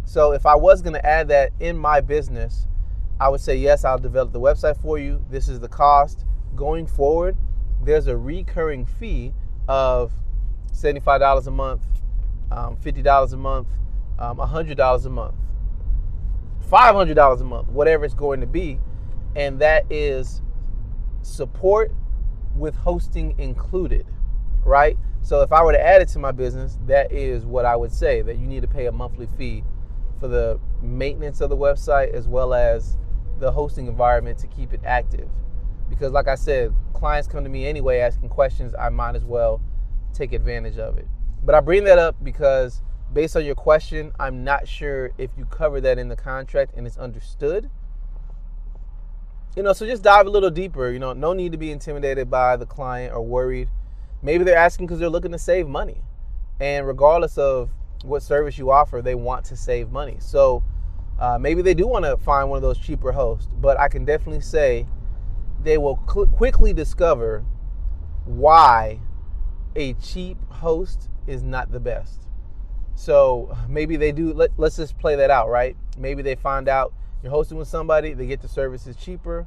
So 0.05 0.33
if 0.33 0.47
I 0.47 0.57
was 0.57 0.83
going 0.83 0.95
to 0.95 1.07
add 1.07 1.29
that 1.29 1.53
in 1.61 1.79
my 1.79 2.01
business, 2.01 2.67
I 3.21 3.29
would 3.29 3.41
say, 3.41 3.57
yes, 3.57 3.85
I'll 3.85 3.99
develop 3.99 4.33
the 4.33 4.41
website 4.41 4.81
for 4.81 4.99
you. 4.99 5.25
This 5.31 5.49
is 5.49 5.61
the 5.61 5.69
cost. 5.69 6.25
Going 6.57 6.87
forward, 6.87 7.37
there's 7.88 8.07
a 8.07 8.16
recurring 8.16 8.85
fee 8.85 9.33
of 9.66 10.12
$75 10.73 11.47
a 11.47 11.50
month, 11.50 11.87
um, 12.50 12.76
$50 12.76 13.33
a 13.33 13.37
month, 13.38 13.68
um, 14.18 14.37
$100 14.37 15.07
a 15.07 15.09
month, 15.09 15.35
$500 16.71 17.40
a 17.40 17.45
month, 17.45 17.68
whatever 17.68 18.04
it's 18.04 18.12
going 18.12 18.40
to 18.42 18.47
be. 18.47 18.78
And 19.35 19.59
that 19.61 19.90
is 19.90 20.42
support 21.23 21.90
with 22.54 22.76
hosting 22.76 23.35
included, 23.38 24.07
right? 24.64 24.99
So 25.23 25.40
if 25.40 25.50
I 25.50 25.62
were 25.62 25.73
to 25.73 25.80
add 25.80 26.02
it 26.02 26.09
to 26.09 26.18
my 26.18 26.33
business, 26.33 26.78
that 26.87 27.11
is 27.11 27.47
what 27.47 27.64
I 27.64 27.75
would 27.75 27.92
say 27.92 28.21
that 28.21 28.37
you 28.37 28.47
need 28.47 28.61
to 28.61 28.68
pay 28.68 28.85
a 28.85 28.92
monthly 28.92 29.28
fee 29.38 29.64
for 30.21 30.28
the 30.28 30.61
maintenance 30.83 31.40
of 31.40 31.49
the 31.49 31.57
website 31.57 32.12
as 32.12 32.28
well 32.28 32.52
as 32.52 32.99
the 33.38 33.50
hosting 33.50 33.87
environment 33.87 34.37
to 34.40 34.47
keep 34.47 34.75
it 34.75 34.80
active. 34.85 35.30
Because, 35.88 36.12
like 36.12 36.28
I 36.28 36.35
said, 36.35 36.75
clients 36.92 37.28
come 37.28 37.45
to 37.45 37.50
me 37.50 37.66
anyway 37.66 37.99
asking 37.99 38.28
questions, 38.28 38.75
I 38.78 38.88
might 38.88 39.16
as 39.16 39.25
well 39.25 39.61
take 40.12 40.33
advantage 40.33 40.78
of 40.78 40.99
it. 40.99 41.07
But 41.42 41.54
I 41.54 41.61
bring 41.61 41.85
that 41.85 41.99
up 41.99 42.16
because, 42.23 42.83
based 43.12 43.37
on 43.37 43.45
your 43.45 43.54
question, 43.54 44.12
I'm 44.18 44.45
not 44.45 44.68
sure 44.68 45.12
if 45.18 45.30
you 45.37 45.45
cover 45.47 45.80
that 45.80 45.99
in 45.99 46.09
the 46.09 46.16
contract 46.16 46.73
and 46.76 46.87
it's 46.87 46.99
understood. 46.99 47.71
You 49.57 49.62
know, 49.62 49.73
so 49.73 49.87
just 49.87 50.02
dive 50.02 50.26
a 50.26 50.30
little 50.30 50.50
deeper. 50.50 50.90
You 50.90 50.99
know, 50.99 51.12
no 51.14 51.33
need 51.33 51.52
to 51.52 51.59
be 51.59 51.71
intimidated 51.71 52.30
by 52.30 52.57
the 52.57 52.66
client 52.66 53.14
or 53.14 53.23
worried. 53.23 53.68
Maybe 54.23 54.45
they're 54.45 54.57
asking 54.57 54.87
because 54.87 54.99
they're 54.99 55.09
looking 55.09 55.33
to 55.33 55.38
save 55.38 55.66
money. 55.68 56.02
And 56.61 56.87
regardless 56.87 57.38
of 57.38 57.71
what 58.04 58.23
service 58.23 58.59
you 58.59 58.71
offer, 58.71 59.00
they 59.02 59.14
want 59.14 59.45
to 59.47 59.57
save 59.57 59.90
money. 59.90 60.16
So 60.21 60.62
uh, 61.18 61.38
maybe 61.38 61.62
they 61.62 61.75
do 61.75 61.87
want 61.87 62.04
to 62.04 62.16
find 62.18 62.49
one 62.49 62.57
of 62.59 62.62
those 62.62 62.78
cheaper 62.78 63.12
hosts, 63.12 63.52
but 63.61 63.78
I 63.78 63.88
can 63.88 64.04
definitely 64.04 64.40
say 64.40 64.87
they 65.62 65.79
will 65.79 66.03
cl- 66.11 66.27
quickly 66.27 66.73
discover 66.73 67.45
why 68.25 69.00
a 69.77 69.95
cheap 69.95 70.38
host 70.50 71.09
is 71.27 71.43
not 71.43 71.73
the 71.73 71.81
best. 71.81 72.27
So 72.95 73.57
maybe 73.69 73.97
they 73.97 74.12
do, 74.12 74.33
let, 74.33 74.50
let's 74.57 74.77
just 74.77 74.99
play 74.99 75.17
that 75.17 75.31
out, 75.31 75.49
right? 75.49 75.77
Maybe 75.97 76.23
they 76.23 76.35
find 76.35 76.69
out 76.69 76.93
you're 77.23 77.33
hosting 77.33 77.59
with 77.59 77.69
somebody, 77.69 78.12
they 78.12 78.27
get 78.27 78.41
the 78.41 78.49
services 78.49 78.97
cheaper, 78.97 79.47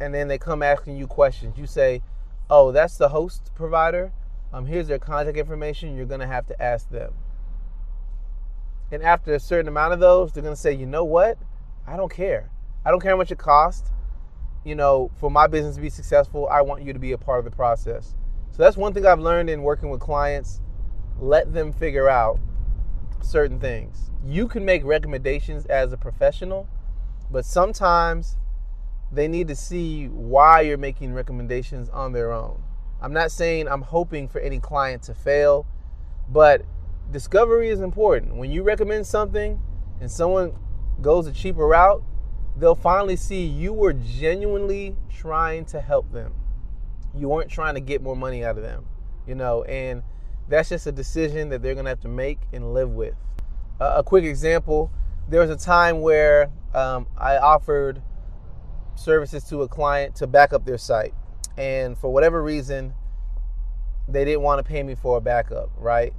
and 0.00 0.14
then 0.14 0.28
they 0.28 0.38
come 0.38 0.62
asking 0.62 0.96
you 0.96 1.06
questions. 1.06 1.58
You 1.58 1.66
say, 1.66 2.02
Oh, 2.48 2.72
that's 2.72 2.96
the 2.96 3.10
host 3.10 3.52
provider 3.54 4.12
um, 4.52 4.66
here's 4.66 4.88
their 4.88 4.98
contact 4.98 5.36
information. 5.36 5.96
You're 5.96 6.06
going 6.06 6.20
to 6.20 6.26
have 6.26 6.46
to 6.46 6.62
ask 6.62 6.90
them. 6.90 7.14
And 8.90 9.02
after 9.02 9.34
a 9.34 9.40
certain 9.40 9.68
amount 9.68 9.92
of 9.92 10.00
those, 10.00 10.32
they're 10.32 10.42
going 10.42 10.54
to 10.54 10.60
say, 10.60 10.72
you 10.72 10.86
know 10.86 11.04
what? 11.04 11.38
I 11.86 11.96
don't 11.96 12.12
care. 12.12 12.50
I 12.84 12.90
don't 12.90 13.00
care 13.00 13.12
how 13.12 13.16
much 13.16 13.30
it 13.30 13.38
costs. 13.38 13.90
You 14.64 14.74
know, 14.74 15.10
for 15.18 15.30
my 15.30 15.46
business 15.46 15.76
to 15.76 15.80
be 15.80 15.90
successful, 15.90 16.48
I 16.48 16.60
want 16.60 16.82
you 16.82 16.92
to 16.92 16.98
be 16.98 17.12
a 17.12 17.18
part 17.18 17.38
of 17.38 17.44
the 17.44 17.50
process. 17.50 18.14
So 18.50 18.62
that's 18.62 18.76
one 18.76 18.92
thing 18.92 19.06
I've 19.06 19.20
learned 19.20 19.48
in 19.48 19.62
working 19.62 19.90
with 19.90 20.00
clients. 20.00 20.60
Let 21.18 21.54
them 21.54 21.72
figure 21.72 22.08
out 22.08 22.38
certain 23.22 23.58
things. 23.58 24.10
You 24.24 24.48
can 24.48 24.64
make 24.64 24.84
recommendations 24.84 25.64
as 25.66 25.92
a 25.92 25.96
professional, 25.96 26.68
but 27.30 27.44
sometimes 27.44 28.36
they 29.12 29.28
need 29.28 29.48
to 29.48 29.56
see 29.56 30.06
why 30.08 30.60
you're 30.60 30.78
making 30.78 31.14
recommendations 31.14 31.88
on 31.88 32.12
their 32.12 32.32
own. 32.32 32.62
I'm 33.00 33.12
not 33.12 33.32
saying 33.32 33.66
I'm 33.66 33.82
hoping 33.82 34.28
for 34.28 34.40
any 34.40 34.58
client 34.58 35.02
to 35.04 35.14
fail, 35.14 35.66
but 36.28 36.62
discovery 37.10 37.70
is 37.70 37.80
important. 37.80 38.36
When 38.36 38.50
you 38.50 38.62
recommend 38.62 39.06
something 39.06 39.60
and 40.00 40.10
someone 40.10 40.54
goes 41.00 41.26
a 41.26 41.32
cheaper 41.32 41.66
route, 41.66 42.02
they'll 42.56 42.74
finally 42.74 43.16
see 43.16 43.44
you 43.44 43.72
were 43.72 43.92
genuinely 43.92 44.96
trying 45.08 45.64
to 45.66 45.80
help 45.80 46.10
them. 46.12 46.34
You 47.14 47.28
weren't 47.28 47.50
trying 47.50 47.74
to 47.74 47.80
get 47.80 48.02
more 48.02 48.16
money 48.16 48.44
out 48.44 48.56
of 48.56 48.62
them, 48.62 48.86
you 49.26 49.34
know, 49.34 49.64
and 49.64 50.02
that's 50.48 50.68
just 50.68 50.86
a 50.86 50.92
decision 50.92 51.48
that 51.50 51.62
they're 51.62 51.74
going 51.74 51.84
to 51.84 51.90
have 51.90 52.00
to 52.00 52.08
make 52.08 52.38
and 52.52 52.72
live 52.74 52.90
with. 52.90 53.14
Uh, 53.80 53.94
a 53.96 54.02
quick 54.02 54.24
example 54.24 54.90
there 55.30 55.40
was 55.40 55.50
a 55.50 55.56
time 55.56 56.00
where 56.00 56.50
um, 56.74 57.06
I 57.16 57.38
offered 57.38 58.02
services 58.96 59.44
to 59.44 59.62
a 59.62 59.68
client 59.68 60.16
to 60.16 60.26
back 60.26 60.52
up 60.52 60.64
their 60.66 60.76
site 60.76 61.14
and 61.56 61.96
for 61.96 62.12
whatever 62.12 62.42
reason, 62.42 62.94
they 64.08 64.24
didn't 64.24 64.42
want 64.42 64.58
to 64.58 64.68
pay 64.68 64.82
me 64.82 64.94
for 64.96 65.18
a 65.18 65.20
backup, 65.20 65.70
right? 65.76 66.12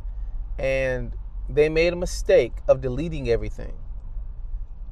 And 0.57 1.11
they 1.49 1.67
made 1.67 1.91
a 1.91 1.95
mistake 1.95 2.53
of 2.67 2.79
deleting 2.79 3.29
everything 3.29 3.73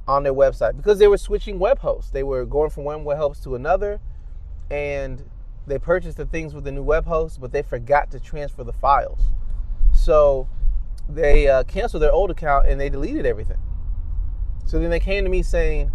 on 0.09 0.23
their 0.23 0.33
website 0.33 0.75
because 0.75 0.97
they 0.97 1.07
were 1.07 1.17
switching 1.17 1.59
web 1.59 1.79
hosts. 1.79 2.09
They 2.09 2.23
were 2.23 2.43
going 2.43 2.71
from 2.71 2.83
one 2.83 3.03
web 3.03 3.19
host 3.19 3.43
to 3.43 3.55
another, 3.55 3.99
and 4.71 5.23
they 5.67 5.77
purchased 5.77 6.17
the 6.17 6.25
things 6.25 6.55
with 6.55 6.63
the 6.63 6.71
new 6.71 6.81
web 6.81 7.05
host, 7.05 7.39
but 7.39 7.51
they 7.51 7.61
forgot 7.61 8.09
to 8.11 8.19
transfer 8.19 8.63
the 8.63 8.73
files. 8.73 9.21
So 9.93 10.49
they 11.07 11.47
uh, 11.47 11.63
canceled 11.63 12.01
their 12.01 12.11
old 12.11 12.31
account 12.31 12.67
and 12.67 12.81
they 12.81 12.89
deleted 12.89 13.25
everything. 13.25 13.59
So 14.65 14.79
then 14.79 14.89
they 14.89 14.99
came 14.99 15.23
to 15.25 15.29
me 15.29 15.43
saying, 15.43 15.91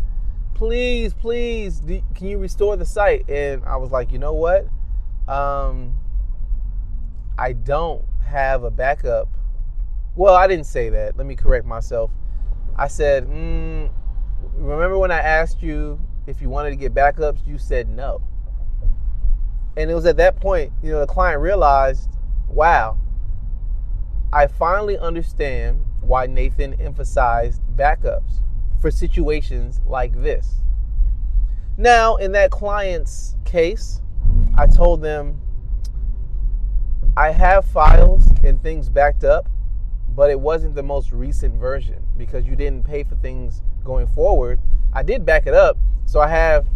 please, 0.55 1.13
please, 1.13 1.81
do, 1.81 2.01
can 2.15 2.29
you 2.29 2.39
restore 2.39 2.77
the 2.77 2.87
site? 2.87 3.29
And 3.29 3.65
I 3.65 3.77
was 3.77 3.91
like, 3.91 4.13
you 4.13 4.19
know 4.19 4.35
what? 4.35 4.69
Um, 5.29 5.97
I 7.37 7.53
don't 7.53 8.05
have 8.25 8.63
a 8.63 8.71
backup. 8.71 9.29
Well, 10.15 10.35
I 10.35 10.47
didn't 10.47 10.67
say 10.67 10.89
that. 10.91 11.17
Let 11.17 11.27
me 11.27 11.35
correct 11.35 11.67
myself. 11.67 12.13
I 12.77 12.87
said, 12.87 13.27
mm, 13.27 13.91
remember 14.57 14.99
when 14.99 15.11
I 15.11 15.19
asked 15.19 15.63
you 15.63 16.01
if 16.27 16.41
you 16.41 16.49
wanted 16.49 16.71
to 16.71 16.77
get 16.77 16.95
backups? 16.95 17.47
You 17.47 17.59
said 17.59 17.89
no. 17.89 18.23
And 19.77 19.91
it 19.91 19.95
was 19.95 20.07
at 20.07 20.17
that 20.19 20.37
point, 20.37 20.73
you 20.83 20.91
know, 20.93 21.01
the 21.01 21.07
client 21.07 21.41
realized, 21.41 22.11
wow, 22.49 22.99
I 24.33 24.47
finally 24.47 24.99
understand 24.99 25.85
why 26.01 26.27
Nathan 26.27 26.75
emphasized 26.75 27.63
backups 27.77 28.41
for 28.81 28.91
situations 28.91 29.81
like 29.87 30.23
this. 30.23 30.57
Now, 31.77 32.17
in 32.17 32.33
that 32.33 32.51
client's 32.51 33.37
case, 33.45 34.01
I 34.57 34.67
told 34.67 35.03
them 35.03 35.41
I 37.17 37.31
have 37.31 37.65
files 37.65 38.29
and 38.45 38.63
things 38.63 38.89
backed 38.89 39.25
up, 39.25 39.49
but 40.09 40.31
it 40.31 40.39
wasn't 40.39 40.75
the 40.75 40.83
most 40.83 41.11
recent 41.11 41.55
version 41.55 42.07
because 42.17 42.47
you 42.47 42.55
didn't 42.55 42.85
pay 42.85 43.03
for 43.03 43.17
things 43.17 43.63
going 43.85 44.07
forward. 44.07 44.61
I 44.93 45.03
did 45.03 45.25
back 45.25 45.47
it 45.47 45.55
up, 45.55 45.77
so 46.07 46.21
I 46.21 46.29
have 46.29 46.67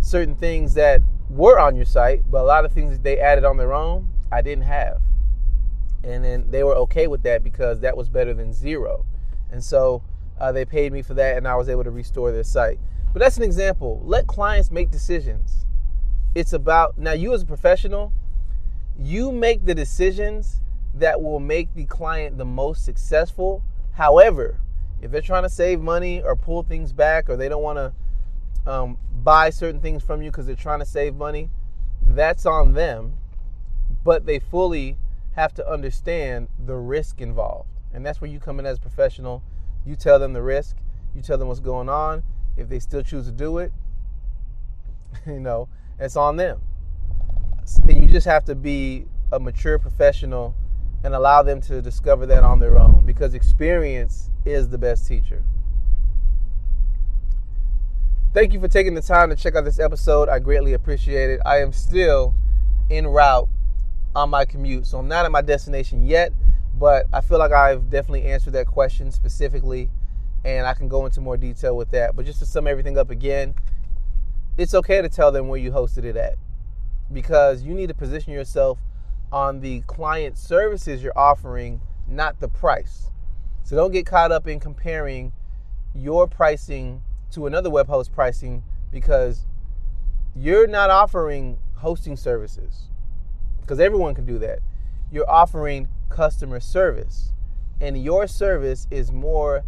certain 0.00 0.34
things 0.34 0.74
that 0.74 1.00
were 1.28 1.58
on 1.58 1.74
your 1.74 1.84
site, 1.84 2.22
but 2.30 2.40
a 2.40 2.44
lot 2.44 2.64
of 2.64 2.72
things 2.72 2.92
that 2.92 3.02
they 3.02 3.18
added 3.18 3.44
on 3.44 3.56
their 3.56 3.72
own, 3.72 4.08
I 4.30 4.42
didn't 4.42 4.64
have. 4.64 5.00
And 6.04 6.24
then 6.24 6.50
they 6.50 6.62
were 6.62 6.76
okay 6.76 7.08
with 7.08 7.22
that 7.24 7.42
because 7.42 7.80
that 7.80 7.96
was 7.96 8.08
better 8.08 8.32
than 8.32 8.52
zero. 8.52 9.04
And 9.50 9.62
so 9.62 10.02
uh, 10.40 10.52
they 10.52 10.64
paid 10.64 10.92
me 10.92 11.02
for 11.02 11.14
that, 11.14 11.36
and 11.36 11.48
I 11.48 11.56
was 11.56 11.68
able 11.68 11.84
to 11.84 11.90
restore 11.90 12.30
their 12.30 12.44
site. 12.44 12.78
But 13.12 13.20
that's 13.20 13.36
an 13.36 13.42
example. 13.42 14.02
Let 14.04 14.26
clients 14.26 14.70
make 14.70 14.90
decisions. 14.90 15.64
It's 16.34 16.52
about 16.52 16.98
now 16.98 17.12
you 17.12 17.32
as 17.32 17.42
a 17.42 17.46
professional, 17.46 18.12
you 18.98 19.32
make 19.32 19.64
the 19.64 19.74
decisions 19.74 20.60
that 20.94 21.22
will 21.22 21.40
make 21.40 21.74
the 21.74 21.84
client 21.86 22.38
the 22.38 22.44
most 22.44 22.84
successful. 22.84 23.62
However, 23.92 24.60
if 25.00 25.10
they're 25.10 25.20
trying 25.20 25.42
to 25.42 25.50
save 25.50 25.80
money 25.80 26.22
or 26.22 26.36
pull 26.36 26.62
things 26.62 26.92
back 26.92 27.28
or 27.28 27.36
they 27.36 27.48
don't 27.48 27.62
want 27.62 27.78
to 27.78 28.70
um, 28.70 28.98
buy 29.22 29.50
certain 29.50 29.80
things 29.80 30.02
from 30.02 30.22
you 30.22 30.30
because 30.30 30.46
they're 30.46 30.56
trying 30.56 30.80
to 30.80 30.86
save 30.86 31.14
money, 31.14 31.50
that's 32.02 32.46
on 32.46 32.72
them. 32.72 33.14
But 34.04 34.26
they 34.26 34.38
fully 34.38 34.96
have 35.34 35.52
to 35.54 35.68
understand 35.68 36.48
the 36.64 36.76
risk 36.76 37.20
involved. 37.20 37.68
And 37.92 38.04
that's 38.04 38.20
where 38.20 38.30
you 38.30 38.40
come 38.40 38.58
in 38.58 38.66
as 38.66 38.78
a 38.78 38.80
professional 38.80 39.42
you 39.86 39.94
tell 39.94 40.18
them 40.18 40.32
the 40.32 40.42
risk, 40.42 40.76
you 41.14 41.22
tell 41.22 41.38
them 41.38 41.48
what's 41.48 41.60
going 41.60 41.88
on. 41.88 42.24
If 42.56 42.68
they 42.68 42.80
still 42.80 43.02
choose 43.02 43.26
to 43.26 43.32
do 43.32 43.58
it, 43.58 43.72
you 45.26 45.38
know, 45.38 45.68
it's 45.98 46.16
on 46.16 46.36
them. 46.36 46.60
And 47.84 48.02
you 48.02 48.08
just 48.08 48.26
have 48.26 48.44
to 48.46 48.54
be 48.54 49.06
a 49.32 49.38
mature 49.38 49.78
professional 49.78 50.54
and 51.06 51.14
allow 51.14 51.40
them 51.40 51.60
to 51.60 51.80
discover 51.80 52.26
that 52.26 52.42
on 52.42 52.58
their 52.58 52.76
own 52.76 53.06
because 53.06 53.32
experience 53.32 54.28
is 54.44 54.70
the 54.70 54.76
best 54.76 55.06
teacher. 55.06 55.44
thank 58.34 58.52
you 58.52 58.58
for 58.58 58.66
taking 58.66 58.92
the 58.92 59.00
time 59.00 59.30
to 59.30 59.36
check 59.36 59.54
out 59.54 59.64
this 59.64 59.78
episode. 59.78 60.28
I 60.28 60.40
greatly 60.40 60.72
appreciate 60.72 61.30
it. 61.30 61.40
I 61.46 61.60
am 61.60 61.72
still 61.72 62.34
en 62.90 63.06
route 63.06 63.48
on 64.16 64.30
my 64.30 64.44
commute, 64.44 64.84
so 64.84 64.98
I'm 64.98 65.06
not 65.06 65.24
at 65.24 65.30
my 65.30 65.42
destination 65.42 66.04
yet, 66.04 66.32
but 66.74 67.06
I 67.12 67.20
feel 67.20 67.38
like 67.38 67.52
I've 67.52 67.88
definitely 67.88 68.24
answered 68.24 68.54
that 68.54 68.66
question 68.66 69.12
specifically, 69.12 69.88
and 70.44 70.66
I 70.66 70.74
can 70.74 70.88
go 70.88 71.06
into 71.06 71.20
more 71.20 71.36
detail 71.36 71.76
with 71.76 71.92
that. 71.92 72.16
But 72.16 72.26
just 72.26 72.40
to 72.40 72.46
sum 72.46 72.66
everything 72.66 72.98
up 72.98 73.10
again, 73.10 73.54
it's 74.58 74.74
okay 74.74 75.00
to 75.00 75.08
tell 75.08 75.30
them 75.30 75.46
where 75.46 75.58
you 75.58 75.70
hosted 75.70 76.02
it 76.02 76.16
at 76.16 76.34
because 77.12 77.62
you 77.62 77.74
need 77.74 77.86
to 77.90 77.94
position 77.94 78.32
yourself 78.32 78.78
on 79.32 79.60
the 79.60 79.80
client 79.82 80.38
services 80.38 81.02
you're 81.02 81.18
offering, 81.18 81.80
not 82.08 82.40
the 82.40 82.48
price. 82.48 83.10
So 83.64 83.76
don't 83.76 83.92
get 83.92 84.06
caught 84.06 84.30
up 84.30 84.46
in 84.46 84.60
comparing 84.60 85.32
your 85.94 86.26
pricing 86.26 87.02
to 87.32 87.46
another 87.46 87.70
web 87.70 87.88
host 87.88 88.12
pricing 88.12 88.62
because 88.92 89.46
you're 90.34 90.66
not 90.66 90.90
offering 90.90 91.58
hosting 91.76 92.16
services 92.16 92.88
because 93.60 93.80
everyone 93.80 94.14
can 94.14 94.24
do 94.24 94.38
that. 94.38 94.60
You're 95.10 95.28
offering 95.28 95.88
customer 96.08 96.60
service, 96.60 97.32
and 97.80 98.02
your 98.02 98.26
service 98.26 98.86
is 98.90 99.10
more 99.10 99.64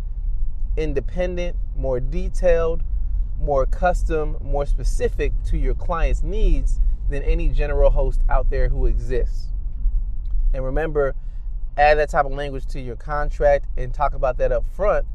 independent, 0.76 1.56
more 1.76 1.98
detailed, 1.98 2.82
more 3.40 3.66
custom, 3.66 4.36
more 4.40 4.66
specific 4.66 5.32
to 5.46 5.58
your 5.58 5.74
client's 5.74 6.22
needs 6.22 6.80
than 7.08 7.22
any 7.22 7.48
general 7.48 7.90
host 7.90 8.20
out 8.28 8.50
there 8.50 8.68
who 8.68 8.86
exists. 8.86 9.48
And 10.52 10.64
remember, 10.64 11.14
add 11.76 11.98
that 11.98 12.10
type 12.10 12.26
of 12.26 12.32
language 12.32 12.66
to 12.66 12.80
your 12.80 12.96
contract 12.96 13.66
and 13.76 13.94
talk 13.94 14.14
about 14.14 14.38
that 14.38 14.52
up 14.52 14.64
front 14.74 15.06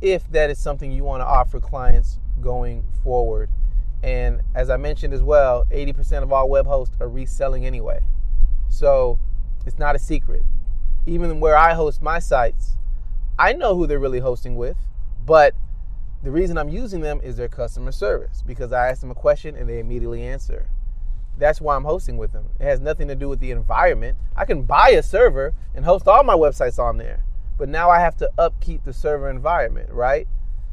if 0.00 0.28
that 0.32 0.50
is 0.50 0.58
something 0.58 0.90
you 0.90 1.04
want 1.04 1.20
to 1.20 1.26
offer 1.26 1.60
clients 1.60 2.18
going 2.40 2.84
forward. 3.04 3.48
And 4.02 4.42
as 4.54 4.68
I 4.68 4.76
mentioned 4.76 5.14
as 5.14 5.22
well, 5.22 5.64
80% 5.70 6.24
of 6.24 6.32
all 6.32 6.48
web 6.48 6.66
hosts 6.66 6.96
are 7.00 7.08
reselling 7.08 7.64
anyway. 7.64 8.00
So 8.68 9.20
it's 9.64 9.78
not 9.78 9.94
a 9.94 9.98
secret. 9.98 10.42
Even 11.06 11.38
where 11.38 11.56
I 11.56 11.74
host 11.74 12.02
my 12.02 12.18
sites, 12.18 12.76
I 13.38 13.52
know 13.52 13.76
who 13.76 13.86
they're 13.86 14.00
really 14.00 14.20
hosting 14.20 14.56
with, 14.56 14.76
but 15.24 15.54
the 16.22 16.30
reason 16.30 16.58
I'm 16.58 16.68
using 16.68 17.00
them 17.00 17.20
is 17.22 17.36
their 17.36 17.48
customer 17.48 17.92
service 17.92 18.42
because 18.44 18.72
I 18.72 18.88
ask 18.88 19.00
them 19.00 19.10
a 19.10 19.14
question 19.14 19.56
and 19.56 19.68
they 19.68 19.78
immediately 19.78 20.22
answer. 20.22 20.68
That's 21.38 21.60
why 21.60 21.76
I'm 21.76 21.84
hosting 21.84 22.16
with 22.16 22.32
them. 22.32 22.50
It 22.60 22.64
has 22.64 22.80
nothing 22.80 23.08
to 23.08 23.14
do 23.14 23.28
with 23.28 23.40
the 23.40 23.50
environment. 23.50 24.16
I 24.36 24.44
can 24.44 24.62
buy 24.62 24.90
a 24.90 25.02
server 25.02 25.54
and 25.74 25.84
host 25.84 26.06
all 26.06 26.24
my 26.24 26.34
websites 26.34 26.78
on 26.78 26.98
there, 26.98 27.24
but 27.58 27.68
now 27.68 27.90
I 27.90 28.00
have 28.00 28.16
to 28.18 28.30
upkeep 28.38 28.84
the 28.84 28.92
server 28.92 29.28
environment, 29.28 29.90
right? 29.90 30.28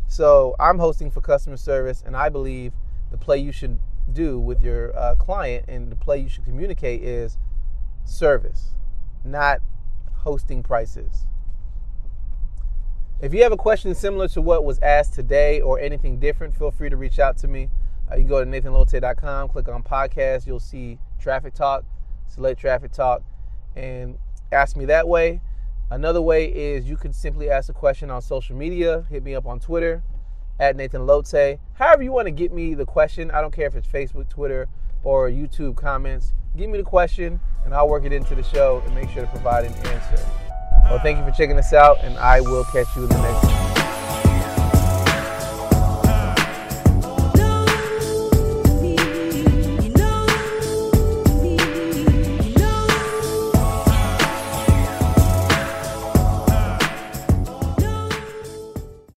So 0.08 0.56
I'm 0.60 0.80
hosting 0.80 1.12
for 1.12 1.22
customer 1.22 1.58
service, 1.58 2.04
and 2.06 2.16
I 2.16 2.30
believe 2.30 2.74
the 3.12 3.18
play 3.18 3.38
you 3.38 3.52
should 3.52 3.80
do 4.12 4.40
with 4.40 4.62
your 4.64 4.98
uh, 4.98 5.16
client 5.16 5.66
and 5.68 5.92
the 5.92 5.96
play 5.96 6.20
you 6.20 6.30
should 6.30 6.46
communicate 6.46 7.04
is 7.04 7.38
service, 8.06 8.72
not 9.24 9.60
hosting 10.24 10.64
prices. 10.64 11.26
If 13.22 13.34
you 13.34 13.44
have 13.44 13.52
a 13.52 13.58
question 13.58 13.94
similar 13.96 14.28
to 14.30 14.42
what 14.42 14.64
was 14.64 14.80
asked 14.80 15.14
today 15.14 15.60
or 15.62 15.80
anything 15.80 16.20
different, 16.20 16.56
feel 16.56 16.72
free 16.72 16.90
to 16.90 16.98
reach 16.98 17.20
out 17.20 17.38
to 17.40 17.48
me. 17.48 17.70
Uh, 18.12 18.16
you 18.18 18.24
go 18.24 18.44
to 18.44 18.50
nathanallotey.com, 18.50 19.50
click 19.50 19.68
on 19.68 19.84
podcast, 19.84 20.48
you'll 20.48 20.60
see 20.60 20.98
Traffic 21.20 21.54
Talk, 21.54 21.84
select 22.28 22.60
Traffic 22.60 22.92
Talk, 22.92 23.22
and 23.76 24.18
ask 24.52 24.76
me 24.76 24.86
that 24.86 25.08
way. 25.08 25.42
Another 25.92 26.22
way 26.22 26.46
is 26.46 26.88
you 26.88 26.98
can 26.98 27.14
simply 27.14 27.50
ask 27.50 27.70
a 27.70 27.74
question 27.74 28.12
on 28.12 28.22
social 28.22 28.56
media. 28.56 29.06
Hit 29.10 29.24
me 29.24 29.36
up 29.36 29.46
on 29.46 29.60
Twitter 29.60 30.04
at 30.60 30.76
Nathan 30.76 31.02
Allotey. 31.02 31.60
However, 31.74 32.04
you 32.04 32.12
want 32.12 32.28
to 32.28 32.32
get 32.32 32.52
me 32.52 32.74
the 32.74 32.86
question. 32.86 33.32
I 33.32 33.42
don't 33.42 33.54
care 33.54 33.68
if 33.68 33.76
it's 33.76 33.88
Facebook, 33.88 34.30
Twitter, 34.30 34.68
or 35.04 35.30
YouTube 35.30 35.76
comments. 35.76 36.34
Give 36.58 36.70
me 36.70 36.78
the 36.78 36.84
question, 36.84 37.40
and 37.66 37.74
I'll 37.74 37.88
work 37.88 38.06
it 38.06 38.14
into 38.14 38.36
the 38.36 38.44
show 38.44 38.84
and 38.86 38.94
make 38.94 39.10
sure 39.10 39.24
to 39.24 39.30
provide 39.30 39.66
an 39.66 39.74
answer. 39.74 40.26
Well, 40.84 41.00
thank 41.00 41.18
you 41.18 41.24
for 41.24 41.32
checking 41.32 41.58
us 41.58 41.74
out, 41.74 42.00
and 42.02 42.18
I 42.18 42.42
will 42.42 42.66
catch 42.66 42.88
you 42.96 43.04
in 43.04 43.10
the 43.10 43.22
next 43.22 43.69